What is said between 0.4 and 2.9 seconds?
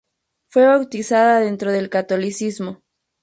Fue bautizada dentro del catolicismo.